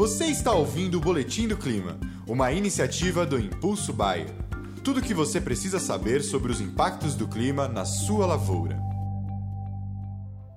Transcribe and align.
Você 0.00 0.24
está 0.24 0.54
ouvindo 0.54 0.96
o 0.96 1.00
Boletim 1.00 1.46
do 1.46 1.58
Clima, 1.58 2.00
uma 2.26 2.50
iniciativa 2.50 3.26
do 3.26 3.38
Impulso 3.38 3.92
Bayer. 3.92 4.30
Tudo 4.82 4.98
o 4.98 5.02
que 5.02 5.12
você 5.12 5.38
precisa 5.38 5.78
saber 5.78 6.22
sobre 6.22 6.50
os 6.50 6.58
impactos 6.58 7.14
do 7.14 7.28
clima 7.28 7.68
na 7.68 7.84
sua 7.84 8.24
lavoura. 8.24 8.80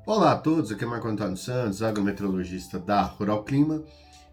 Olá 0.07 0.31
a 0.31 0.37
todos, 0.37 0.71
aqui 0.71 0.85
é 0.85 0.87
Marco 0.87 1.09
Antônio 1.09 1.35
Santos, 1.35 1.83
agrometeorologista 1.83 2.79
da 2.79 3.01
Rural 3.01 3.43
Clima, 3.43 3.83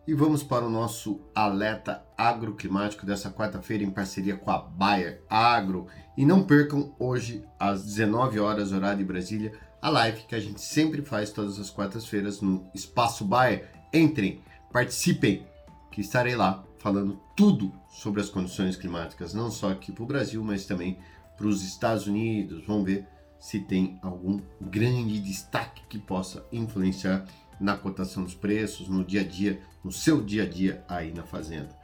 e 0.07 0.15
vamos 0.15 0.45
para 0.45 0.65
o 0.65 0.71
nosso 0.71 1.21
alerta 1.35 2.05
agroclimático 2.17 3.05
dessa 3.05 3.33
quarta-feira 3.33 3.83
em 3.83 3.91
parceria 3.91 4.37
com 4.37 4.53
a 4.53 4.59
Bayer 4.59 5.25
Agro. 5.29 5.89
E 6.17 6.25
não 6.25 6.45
percam 6.45 6.95
hoje 7.01 7.45
às 7.59 7.85
19 7.85 8.39
horas 8.39 8.71
horário 8.71 8.99
de 8.99 9.05
Brasília 9.05 9.55
a 9.83 9.91
live 9.91 10.23
que 10.29 10.37
a 10.37 10.41
gente 10.41 10.61
sempre 10.61 11.03
faz 11.03 11.33
todas 11.33 11.59
as 11.59 11.69
quartas-feiras 11.69 12.41
no 12.41 12.71
Espaço 12.73 13.25
Bayer. 13.25 13.69
Entrem, 13.93 14.41
participem, 14.73 15.46
que 15.91 16.00
estarei 16.00 16.36
lá 16.36 16.64
falando 16.79 17.21
tudo 17.36 17.72
sobre 17.89 18.21
as 18.21 18.29
condições 18.29 18.76
climáticas, 18.76 19.35
não 19.35 19.50
só 19.50 19.71
aqui 19.71 19.93
para 19.93 20.04
o 20.04 20.07
Brasil, 20.07 20.43
mas 20.43 20.64
também 20.64 20.99
para 21.36 21.46
os 21.46 21.62
Estados 21.62 22.07
Unidos. 22.07 22.64
Vamos 22.67 22.85
ver 22.85 23.07
se 23.39 23.61
tem 23.61 23.98
algum 24.03 24.40
grande 24.61 25.18
destaque 25.21 25.82
que 25.89 25.98
possa 25.98 26.45
influenciar 26.53 27.25
na 27.59 27.76
cotação 27.76 28.25
dos 28.25 28.35
preços, 28.35 28.89
no 28.89 29.04
dia 29.04 29.21
a 29.21 29.25
dia, 29.25 29.61
no 29.85 29.93
seu 29.93 30.22
dia 30.22 30.45
a 30.45 30.48
dia 30.48 30.84
aí 30.89 31.12
na 31.12 31.23
fazenda. 31.23 31.76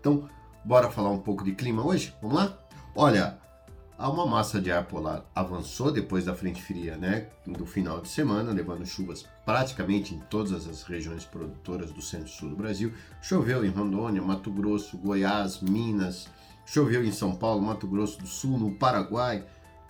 Então, 0.00 0.28
bora 0.64 0.90
falar 0.90 1.10
um 1.10 1.18
pouco 1.18 1.44
de 1.44 1.54
clima 1.54 1.84
hoje? 1.84 2.14
Vamos 2.22 2.36
lá? 2.36 2.58
Olha, 2.94 3.38
Há 4.00 4.08
uma 4.08 4.24
massa 4.24 4.60
de 4.60 4.70
ar 4.70 4.84
polar 4.84 5.24
avançou 5.34 5.90
depois 5.90 6.24
da 6.24 6.32
frente 6.32 6.62
fria, 6.62 6.96
né, 6.96 7.30
do 7.44 7.66
final 7.66 8.00
de 8.00 8.06
semana, 8.08 8.52
levando 8.52 8.86
chuvas 8.86 9.26
praticamente 9.44 10.14
em 10.14 10.20
todas 10.30 10.68
as 10.68 10.84
regiões 10.84 11.24
produtoras 11.24 11.90
do 11.90 12.00
centro-sul 12.00 12.50
do 12.50 12.54
Brasil. 12.54 12.92
Choveu 13.20 13.64
em 13.64 13.70
Rondônia, 13.70 14.22
Mato 14.22 14.52
Grosso, 14.52 14.96
Goiás, 14.96 15.60
Minas, 15.60 16.28
choveu 16.64 17.04
em 17.04 17.10
São 17.10 17.34
Paulo, 17.34 17.60
Mato 17.60 17.88
Grosso 17.88 18.20
do 18.20 18.26
Sul, 18.28 18.56
no 18.56 18.70
Paraguai, 18.70 19.44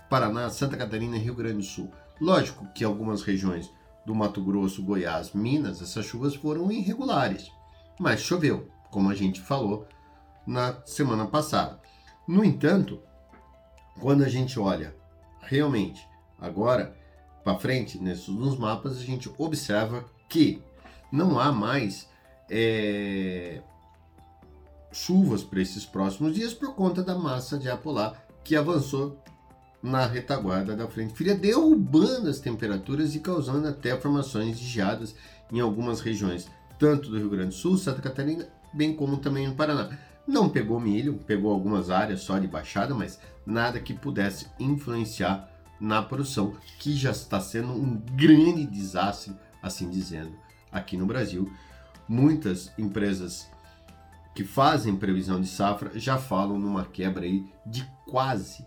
Paraná, 0.09 0.48
Santa 0.48 0.78
Catarina 0.78 1.19
e 1.19 1.20
Rio 1.20 1.34
Grande 1.34 1.59
do 1.59 1.62
Sul. 1.62 1.93
Lógico 2.19 2.67
que 2.75 2.84
algumas 2.84 3.20
regiões 3.20 3.70
do 4.06 4.15
Mato 4.15 4.43
Grosso, 4.43 4.83
Goiás, 4.83 5.34
Minas, 5.34 5.83
essas 5.83 6.06
chuvas 6.06 6.34
foram 6.34 6.72
irregulares, 6.72 7.50
mas 8.00 8.22
choveu, 8.22 8.70
como 8.91 9.11
a 9.11 9.15
gente 9.15 9.39
falou 9.39 9.87
na 10.47 10.81
semana 10.87 11.27
passada. 11.27 11.78
No 12.27 12.43
entanto, 12.43 13.03
quando 14.01 14.25
a 14.25 14.29
gente 14.29 14.59
olha 14.59 14.95
realmente 15.41 16.07
agora 16.41 16.97
para 17.43 17.59
frente 17.59 17.99
nesses, 17.99 18.29
nos 18.29 18.59
mapas, 18.59 18.99
a 18.99 19.03
gente 19.03 19.31
observa 19.39 20.05
que 20.29 20.63
não 21.11 21.39
há 21.39 21.51
mais 21.51 22.09
é, 22.51 23.63
chuvas 24.93 25.43
para 25.43 25.61
esses 25.61 25.87
próximos 25.87 26.35
dias 26.35 26.53
por 26.53 26.75
conta 26.75 27.03
da 27.03 27.15
massa 27.15 27.59
de 27.59 27.69
ar 27.69 27.79
polar 27.79 28.27
que 28.45 28.57
avançou 28.57 29.19
na 29.83 30.07
retaguarda 30.07 30.75
da 30.75 30.89
frente 30.89 31.15
fria, 31.15 31.35
derrubando 31.35 32.29
as 32.29 32.41
temperaturas 32.41 33.15
e 33.15 33.21
causando 33.21 33.69
até 33.69 33.97
formações 33.97 34.59
de 34.59 34.67
geadas 34.67 35.15
em 35.53 35.61
algumas 35.61 36.01
regiões, 36.01 36.49
tanto 36.79 37.11
do 37.11 37.19
Rio 37.19 37.31
Grande 37.31 37.51
do 37.51 37.55
Sul, 37.55 37.79
Santa 37.79 38.03
Catarina, 38.03 38.47
bem 38.73 38.95
como 38.95 39.19
também 39.19 39.47
no 39.47 39.55
Paraná. 39.55 39.91
Não 40.29 40.47
pegou 40.47 40.79
milho, 40.79 41.15
pegou 41.27 41.51
algumas 41.51 41.89
áreas 41.89 42.21
só 42.21 42.39
de 42.39 42.47
baixada, 42.47 42.95
mas 42.95 43.19
nada 43.47 43.81
que 43.81 43.95
pudesse 43.95 44.47
influenciar 44.61 45.48
na 45.81 46.03
produção, 46.03 46.55
que 46.79 46.93
já 46.93 47.12
está 47.12 47.41
sendo 47.41 47.73
um 47.73 47.97
grande 48.15 48.67
desastre, 48.67 49.34
assim 49.62 49.89
dizendo, 49.89 50.33
aqui 50.71 50.99
no 50.99 51.06
Brasil. 51.06 51.51
Muitas 52.06 52.71
empresas 52.77 53.49
que 54.34 54.45
fazem 54.45 54.97
previsão 54.97 55.41
de 55.41 55.49
safra 55.49 55.99
já 55.99 56.19
falam 56.19 56.59
numa 56.59 56.84
quebra 56.84 57.25
aí 57.25 57.47
de 57.65 57.91
quase 58.06 58.67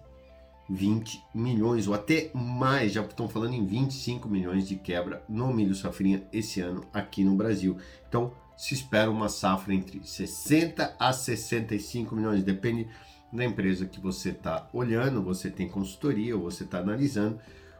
20 0.67 1.23
milhões 1.31 1.87
ou 1.87 1.93
até 1.93 2.31
mais, 2.33 2.93
já 2.93 3.03
estão 3.03 3.29
falando 3.29 3.53
em 3.53 3.67
25 3.67 4.27
milhões 4.27 4.67
de 4.67 4.77
quebra 4.77 5.23
no 5.29 5.53
milho 5.53 5.75
safrinha 5.75 6.23
esse 6.33 6.59
ano 6.59 6.83
aqui 6.91 7.23
no 7.23 7.35
Brasil. 7.35 7.77
Então, 8.09 8.33
se 8.61 8.75
espera 8.75 9.09
uma 9.09 9.27
safra 9.27 9.73
entre 9.73 9.99
60 10.03 10.95
a 10.99 11.11
65 11.11 12.15
milhões, 12.15 12.43
depende 12.43 12.87
da 13.33 13.43
empresa 13.43 13.87
que 13.87 13.99
você 13.99 14.29
está 14.29 14.69
olhando, 14.71 15.23
você 15.23 15.49
tem 15.49 15.67
consultoria 15.67 16.37
ou 16.37 16.43
você 16.43 16.63
está 16.63 16.77
analisando, 16.77 17.39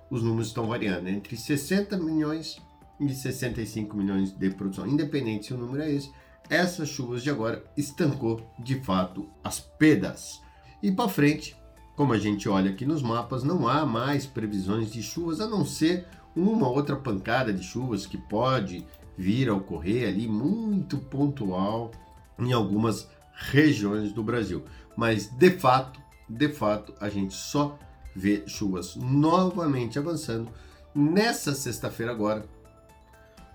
os 0.10 0.24
números 0.24 0.48
estão 0.48 0.66
variando 0.66 1.08
entre 1.08 1.38
60 1.38 1.96
milhões 1.98 2.60
e 3.00 3.14
65 3.14 3.96
milhões 3.96 4.32
de 4.32 4.50
produção, 4.50 4.88
independente 4.88 5.46
se 5.46 5.54
o 5.54 5.58
número 5.58 5.84
é 5.84 5.92
esse. 5.92 6.12
Essas 6.50 6.90
chuvas 6.90 7.22
de 7.22 7.30
agora 7.30 7.64
estancou 7.78 8.42
de 8.58 8.84
fato 8.84 9.30
as 9.44 9.60
pedas. 9.60 10.42
E 10.82 10.92
para 10.92 11.08
frente, 11.08 11.56
como 11.96 12.12
a 12.12 12.18
gente 12.18 12.50
olha 12.50 12.72
aqui 12.72 12.88
nos 12.88 13.04
mapas, 13.04 13.44
não 13.44 13.68
há 13.68 13.86
mais 13.86 14.26
previsões 14.26 14.92
de 14.92 15.04
chuvas 15.04 15.42
a 15.42 15.48
não 15.48 15.64
ser 15.64 16.08
uma 16.36 16.68
outra 16.68 16.96
pancada 16.96 17.54
de 17.54 17.64
chuvas 17.64 18.08
que 18.08 18.18
pode 18.18 18.84
vir 19.18 19.50
a 19.50 19.54
ocorrer 19.54 20.08
ali 20.08 20.28
muito 20.28 20.98
pontual 20.98 21.92
em 22.40 22.52
algumas 22.54 23.08
regiões 23.34 24.12
do 24.12 24.24
Brasil. 24.24 24.64
Mas 24.96 25.28
de 25.28 25.52
fato, 25.52 26.00
de 26.28 26.50
fato, 26.50 26.94
a 27.00 27.10
gente 27.10 27.34
só 27.34 27.78
vê 28.16 28.44
chuvas 28.48 28.96
novamente 28.96 29.98
avançando 29.98 30.52
nessa 30.94 31.54
sexta-feira 31.54 32.12
agora 32.12 32.46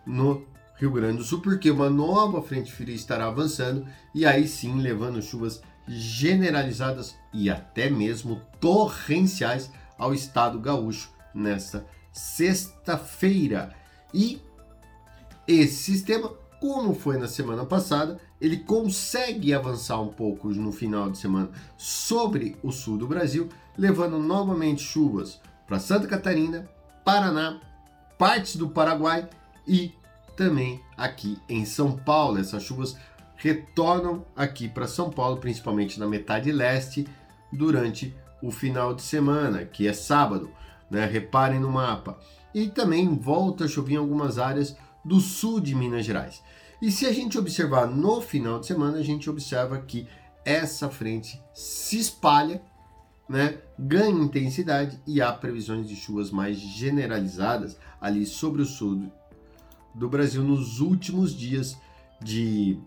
no 0.07 0.47
Rio 0.77 0.91
Grande 0.91 1.19
do 1.19 1.25
Sul, 1.25 1.41
porque 1.41 1.71
uma 1.71 1.89
nova 1.89 2.43
frente 2.43 2.73
fria 2.73 2.95
estará 2.95 3.27
avançando 3.27 3.87
e 4.15 4.25
aí 4.27 4.47
sim 4.47 4.81
levando 4.81 5.23
chuvas 5.23 5.63
generalizadas 5.89 7.15
e 7.33 7.49
até 7.49 7.89
mesmo 7.89 8.41
torrenciais 8.61 9.71
ao 9.99 10.13
estado 10.13 10.59
gaúcho 10.59 11.11
nesta 11.35 11.87
sexta-feira. 12.13 13.75
E 14.13 14.41
esse 15.47 15.77
sistema, 15.77 16.31
como 16.61 16.95
foi 16.95 17.19
na 17.19 17.29
semana 17.29 17.65
passada, 17.65 18.19
ele 18.41 18.59
consegue 18.59 19.55
avançar 19.55 20.01
um 20.01 20.09
pouco 20.09 20.49
no 20.49 20.73
final 20.73 21.11
de 21.11 21.19
semana 21.19 21.51
sobre 21.77 22.57
o 22.63 22.73
sul 22.73 22.99
do 22.99 23.07
Brasil, 23.07 23.49
levando 23.77 24.19
novamente 24.19 24.83
chuvas 24.83 25.41
para 25.67 25.79
Santa 25.79 26.07
Catarina, 26.07 26.69
Paraná, 27.05 27.61
partes 28.19 28.57
do 28.57 28.69
Paraguai 28.69 29.29
e 29.67 29.93
também 30.37 30.81
aqui 30.97 31.39
em 31.49 31.65
São 31.65 31.93
Paulo. 31.93 32.39
Essas 32.39 32.63
chuvas 32.63 32.97
retornam 33.37 34.25
aqui 34.35 34.69
para 34.69 34.87
São 34.89 35.11
Paulo, 35.11 35.39
principalmente 35.39 35.99
na 35.99 36.07
metade 36.07 36.51
leste, 36.53 37.07
durante 37.53 38.15
o 38.43 38.51
final 38.51 38.95
de 38.95 39.03
semana, 39.03 39.65
que 39.65 39.87
é 39.87 39.93
sábado. 39.93 40.51
Né? 40.91 41.05
Reparem 41.07 41.61
no 41.61 41.71
mapa. 41.71 42.19
E 42.55 42.69
também 42.69 43.17
volta 43.17 43.65
a 43.65 43.69
chover 43.69 43.95
em 43.95 43.99
algumas 43.99 44.39
áreas 44.39 44.77
do 45.07 45.21
sul 45.21 45.61
de 45.61 45.75
Minas 45.75 46.05
Gerais. 46.05 46.43
E 46.83 46.91
se 46.91 47.07
a 47.07 47.13
gente 47.13 47.39
observar 47.39 47.87
no 47.87 48.21
final 48.21 48.59
de 48.59 48.67
semana, 48.67 48.99
a 48.99 49.03
gente 49.03 49.31
observa 49.31 49.79
que 49.79 50.07
essa 50.45 50.91
frente 50.91 51.41
se 51.55 51.99
espalha, 51.99 52.61
né, 53.29 53.59
ganha 53.79 54.11
intensidade 54.11 55.01
e 55.07 55.23
há 55.23 55.33
previsões 55.33 55.89
de 55.89 55.97
chuvas 55.97 56.31
mais 56.31 56.59
generalizadas 56.59 57.79
ali 58.01 58.27
sobre 58.27 58.63
o 58.63 58.67
sul 58.67 59.11
do 59.95 60.09
Brasil 60.09 60.43
nos 60.43 60.81
últimos 60.81 61.35
dias 61.35 61.77
de 62.21 62.79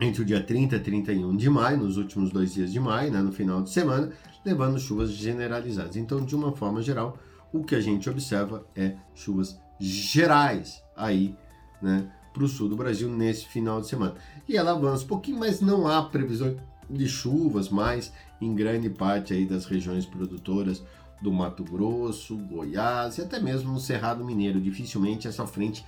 entre 0.00 0.22
o 0.22 0.24
dia 0.24 0.42
30 0.42 0.76
e 0.76 0.80
31 0.80 1.36
de 1.36 1.50
maio, 1.50 1.78
nos 1.78 1.96
últimos 1.96 2.30
dois 2.30 2.54
dias 2.54 2.72
de 2.72 2.78
maio, 2.78 3.10
né, 3.12 3.20
no 3.20 3.32
final 3.32 3.62
de 3.62 3.70
semana, 3.70 4.12
levando 4.44 4.78
chuvas 4.78 5.10
generalizadas. 5.10 5.96
Então, 5.96 6.24
de 6.24 6.36
uma 6.36 6.52
forma 6.52 6.80
geral, 6.80 7.18
o 7.52 7.62
que 7.62 7.74
a 7.74 7.80
gente 7.80 8.08
observa 8.08 8.66
é 8.74 8.94
chuvas 9.14 9.60
gerais 9.78 10.82
aí, 10.96 11.34
né, 11.80 12.10
para 12.32 12.44
o 12.44 12.48
sul 12.48 12.68
do 12.68 12.76
Brasil 12.76 13.08
nesse 13.08 13.46
final 13.46 13.80
de 13.80 13.88
semana. 13.88 14.14
E 14.48 14.56
ela 14.56 14.72
avança 14.72 15.04
um 15.04 15.08
pouquinho, 15.08 15.38
mas 15.38 15.60
não 15.60 15.86
há 15.86 16.02
previsão 16.02 16.56
de 16.88 17.08
chuvas 17.08 17.68
mais 17.68 18.12
em 18.40 18.54
grande 18.54 18.88
parte 18.88 19.34
aí 19.34 19.44
das 19.44 19.66
regiões 19.66 20.06
produtoras 20.06 20.82
do 21.20 21.32
Mato 21.32 21.64
Grosso, 21.64 22.36
Goiás 22.36 23.18
e 23.18 23.22
até 23.22 23.40
mesmo 23.40 23.72
no 23.72 23.80
Cerrado 23.80 24.24
Mineiro. 24.24 24.60
Dificilmente 24.60 25.26
essa 25.26 25.46
frente 25.46 25.84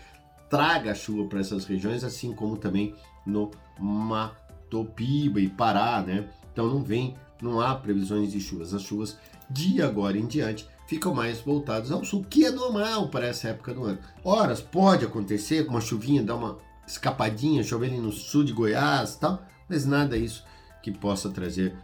traga 0.48 0.94
chuva 0.94 1.28
para 1.28 1.40
essas 1.40 1.64
regiões, 1.64 2.02
assim 2.02 2.32
como 2.32 2.56
também 2.56 2.94
no 3.24 3.50
Mato 3.78 4.84
Piba 4.96 5.40
e 5.40 5.48
Pará, 5.48 6.02
né? 6.02 6.28
Então 6.52 6.68
não 6.68 6.82
vem, 6.82 7.14
não 7.40 7.60
há 7.60 7.74
previsões 7.74 8.32
de 8.32 8.40
chuvas. 8.40 8.74
As 8.74 8.82
chuvas 8.82 9.16
de 9.48 9.82
agora 9.82 10.16
em 10.18 10.26
diante 10.26 10.68
ficam 10.86 11.14
mais 11.14 11.40
voltados 11.40 11.92
ao 11.92 12.04
sul, 12.04 12.24
que 12.28 12.44
é 12.44 12.50
normal 12.50 13.08
para 13.08 13.26
essa 13.26 13.48
época 13.48 13.72
do 13.72 13.84
ano. 13.84 13.98
Horas 14.24 14.60
pode 14.60 15.04
acontecer, 15.04 15.66
uma 15.68 15.80
chuvinha 15.80 16.22
dar 16.22 16.36
uma 16.36 16.58
escapadinha, 16.86 17.62
chover 17.62 17.90
no 17.92 18.10
sul 18.10 18.44
de 18.44 18.52
Goiás 18.52 19.16
tal, 19.16 19.42
mas 19.68 19.86
nada 19.86 20.16
isso 20.16 20.44
que 20.82 20.90
possa 20.90 21.30
trazer 21.30 21.76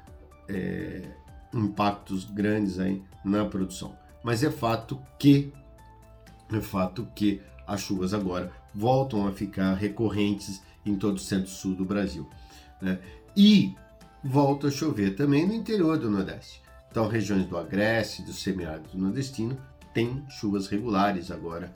é, 0.48 1.02
impactos 1.54 2.24
grandes 2.24 2.78
aí 2.78 3.02
na 3.24 3.44
produção. 3.44 3.96
Mas 4.22 4.42
é 4.42 4.50
fato 4.50 5.00
que 5.18 5.52
é 6.52 6.60
fato 6.60 7.08
que 7.14 7.40
as 7.66 7.80
chuvas 7.80 8.14
agora 8.14 8.52
voltam 8.74 9.26
a 9.26 9.32
ficar 9.32 9.74
recorrentes 9.74 10.62
em 10.84 10.96
todo 10.96 11.16
o 11.16 11.20
centro-sul 11.20 11.74
do 11.74 11.84
Brasil. 11.84 12.28
Né? 12.80 12.98
E 13.36 13.74
volta 14.26 14.68
a 14.68 14.70
chover 14.70 15.14
também 15.14 15.46
no 15.46 15.54
interior 15.54 15.98
do 15.98 16.10
Nordeste. 16.10 16.62
Então, 16.90 17.08
regiões 17.08 17.46
do 17.46 17.56
Agreste, 17.56 18.22
do 18.22 18.32
semiárido 18.32 18.88
nordestino, 18.94 19.56
tem 19.92 20.24
chuvas 20.28 20.66
regulares 20.66 21.30
agora 21.30 21.72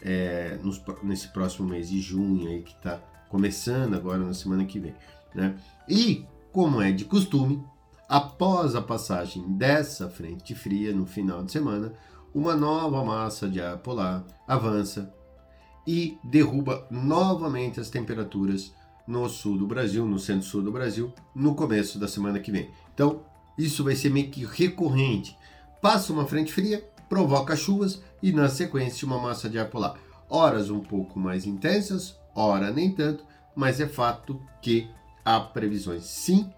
é, 0.00 0.58
nos, 0.62 0.82
nesse 1.02 1.28
próximo 1.28 1.68
mês 1.68 1.88
de 1.88 2.00
junho 2.00 2.48
aí 2.48 2.62
que 2.62 2.72
está 2.72 2.98
começando 3.28 3.94
agora 3.94 4.18
na 4.18 4.34
semana 4.34 4.64
que 4.64 4.78
vem, 4.78 4.94
né? 5.34 5.56
E 5.88 6.26
como 6.50 6.82
é 6.82 6.90
de 6.92 7.04
costume, 7.04 7.64
após 8.08 8.74
a 8.74 8.82
passagem 8.82 9.42
dessa 9.56 10.08
frente 10.08 10.54
fria 10.54 10.92
no 10.92 11.06
final 11.06 11.42
de 11.42 11.52
semana, 11.52 11.92
uma 12.34 12.54
nova 12.54 13.04
massa 13.04 13.48
de 13.48 13.60
ar 13.60 13.78
polar 13.78 14.24
avança 14.46 15.12
e 15.86 16.18
derruba 16.24 16.86
novamente 16.90 17.80
as 17.80 17.90
temperaturas 17.90 18.74
no 19.06 19.28
sul 19.28 19.58
do 19.58 19.66
Brasil, 19.66 20.06
no 20.06 20.18
centro-sul 20.18 20.62
do 20.62 20.72
Brasil, 20.72 21.12
no 21.34 21.54
começo 21.54 21.98
da 21.98 22.08
semana 22.08 22.40
que 22.40 22.52
vem. 22.52 22.70
Então, 22.94 23.22
isso 23.56 23.84
vai 23.84 23.94
ser 23.94 24.10
meio 24.10 24.30
que 24.30 24.44
recorrente. 24.44 25.36
Passa 25.80 26.12
uma 26.12 26.26
frente 26.26 26.52
fria, 26.52 26.88
provoca 27.08 27.56
chuvas 27.56 28.02
e, 28.22 28.32
na 28.32 28.48
sequência, 28.48 29.06
uma 29.06 29.18
massa 29.18 29.48
de 29.48 29.58
ar 29.58 29.68
polar. 29.68 29.96
Horas 30.28 30.70
um 30.70 30.80
pouco 30.80 31.18
mais 31.18 31.44
intensas, 31.44 32.16
hora 32.34 32.70
nem 32.70 32.90
tanto, 32.94 33.24
mas 33.54 33.80
é 33.80 33.86
fato 33.86 34.40
que 34.60 34.88
há 35.24 35.38
previsões 35.38 36.04
sim 36.04 36.50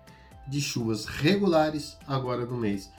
de 0.47 0.61
chuvas 0.61 1.07
regulares 1.07 1.97
agora 2.07 2.45
no 2.45 2.57
mês, 2.57 2.91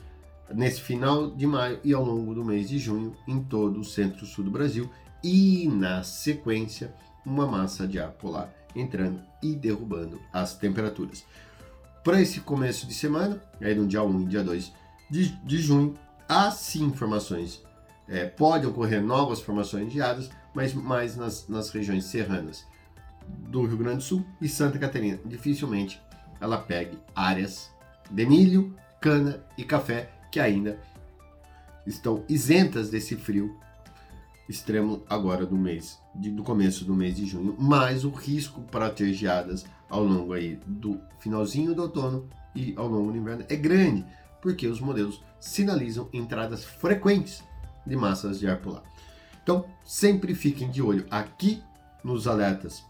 nesse 0.53 0.81
final 0.81 1.29
de 1.31 1.45
maio 1.45 1.79
e 1.83 1.93
ao 1.93 2.03
longo 2.03 2.33
do 2.33 2.43
mês 2.43 2.69
de 2.69 2.77
junho 2.77 3.15
em 3.27 3.41
todo 3.41 3.79
o 3.79 3.85
centro-sul 3.85 4.43
do 4.43 4.51
Brasil 4.51 4.89
e 5.23 5.67
na 5.67 6.03
sequência 6.03 6.93
uma 7.25 7.47
massa 7.47 7.87
de 7.87 7.99
ar 7.99 8.11
polar 8.11 8.53
entrando 8.75 9.21
e 9.41 9.55
derrubando 9.55 10.21
as 10.31 10.55
temperaturas. 10.55 11.25
Para 12.03 12.21
esse 12.21 12.41
começo 12.41 12.85
de 12.85 12.93
semana, 12.93 13.41
aí 13.59 13.73
no 13.73 13.87
dia 13.87 14.03
1 14.03 14.21
e 14.21 14.25
dia 14.25 14.43
2 14.43 14.71
de, 15.09 15.29
de 15.43 15.57
junho, 15.57 15.95
há 16.27 16.51
sim 16.51 16.91
formações. 16.93 17.63
É, 18.07 18.25
podem 18.25 18.69
ocorrer 18.69 19.01
novas 19.01 19.41
formações 19.41 19.87
de 19.87 19.95
geadas, 19.95 20.29
mas 20.53 20.73
mais 20.73 21.15
nas, 21.15 21.47
nas 21.47 21.69
regiões 21.69 22.05
serranas 22.05 22.65
do 23.27 23.65
Rio 23.65 23.77
Grande 23.77 23.97
do 23.97 24.03
Sul 24.03 24.25
e 24.39 24.47
Santa 24.47 24.77
Catarina. 24.77 25.19
Dificilmente 25.25 25.99
ela 26.39 26.57
pegue 26.57 26.99
áreas 27.15 27.71
de 28.11 28.25
milho, 28.25 28.75
cana 29.01 29.43
e 29.57 29.63
café 29.63 30.11
que 30.31 30.39
ainda 30.39 30.79
estão 31.87 32.23
isentas 32.27 32.89
desse 32.89 33.15
frio 33.15 33.57
extremo 34.47 35.03
agora 35.09 35.45
do 35.45 35.55
mês, 35.55 35.99
de, 36.13 36.31
do 36.31 36.43
começo 36.43 36.85
do 36.85 36.93
mês 36.93 37.15
de 37.15 37.25
junho, 37.25 37.55
mas 37.59 38.05
o 38.05 38.09
risco 38.09 38.61
para 38.61 38.93
geadas 38.95 39.65
ao 39.89 40.03
longo 40.03 40.33
aí 40.33 40.59
do 40.65 40.99
finalzinho 41.19 41.73
do 41.73 41.83
outono 41.83 42.29
e 42.55 42.73
ao 42.77 42.87
longo 42.87 43.11
do 43.11 43.17
inverno 43.17 43.45
é 43.49 43.55
grande, 43.55 44.05
porque 44.41 44.67
os 44.67 44.79
modelos 44.79 45.21
sinalizam 45.39 46.09
entradas 46.13 46.63
frequentes 46.63 47.43
de 47.85 47.95
massas 47.95 48.39
de 48.39 48.47
ar 48.47 48.57
polar. 48.57 48.83
Então, 49.43 49.65
sempre 49.83 50.33
fiquem 50.33 50.69
de 50.69 50.81
olho 50.81 51.05
aqui 51.09 51.61
nos 52.03 52.27
alertas, 52.27 52.83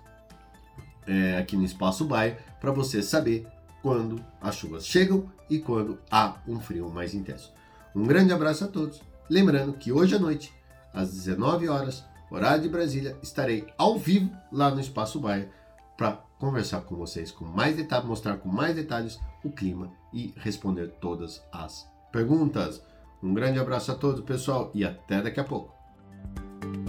é, 1.07 1.37
aqui 1.37 1.57
no 1.57 1.65
Espaço 1.65 2.05
Baia, 2.05 2.37
para 2.59 2.71
você 2.71 3.01
saber 3.01 3.47
quando 3.81 4.23
as 4.41 4.55
chuvas 4.55 4.85
chegam 4.85 5.29
e 5.49 5.59
quando 5.59 5.99
há 6.09 6.37
um 6.47 6.59
frio 6.59 6.89
mais 6.89 7.13
intenso. 7.13 7.53
Um 7.95 8.03
grande 8.05 8.33
abraço 8.33 8.63
a 8.63 8.67
todos. 8.67 9.01
Lembrando 9.29 9.73
que 9.73 9.91
hoje 9.91 10.15
à 10.15 10.19
noite, 10.19 10.53
às 10.95 11.11
19 11.11 11.67
horas, 11.67 12.03
horário 12.31 12.63
de 12.63 12.69
Brasília, 12.69 13.17
estarei 13.21 13.67
ao 13.77 13.99
vivo 13.99 14.31
lá 14.51 14.71
no 14.71 14.79
Espaço 14.79 15.19
Baia 15.19 15.51
para 15.97 16.13
conversar 16.39 16.81
com 16.81 16.95
vocês 16.95 17.31
com 17.31 17.45
mais 17.45 17.75
detalhes, 17.75 18.07
mostrar 18.07 18.37
com 18.37 18.49
mais 18.49 18.75
detalhes 18.75 19.19
o 19.43 19.51
clima 19.51 19.91
e 20.13 20.33
responder 20.37 20.87
todas 20.99 21.43
as 21.51 21.87
perguntas. 22.11 22.81
Um 23.21 23.33
grande 23.33 23.59
abraço 23.59 23.91
a 23.91 23.95
todos, 23.95 24.23
pessoal, 24.23 24.71
e 24.73 24.83
até 24.83 25.21
daqui 25.21 25.39
a 25.39 25.43
pouco. 25.43 25.73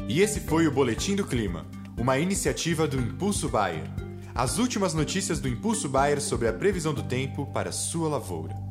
E 0.08 0.20
esse 0.20 0.40
foi 0.40 0.66
o 0.66 0.72
Boletim 0.72 1.16
do 1.16 1.26
Clima, 1.26 1.66
uma 1.98 2.18
iniciativa 2.18 2.86
do 2.86 2.98
Impulso 2.98 3.48
Bayer. 3.48 3.90
As 4.34 4.58
últimas 4.58 4.92
notícias 4.92 5.40
do 5.40 5.48
Impulso 5.48 5.88
Bayer 5.88 6.20
sobre 6.20 6.46
a 6.46 6.52
previsão 6.52 6.92
do 6.92 7.02
tempo 7.02 7.46
para 7.46 7.72
sua 7.72 8.08
lavoura. 8.08 8.65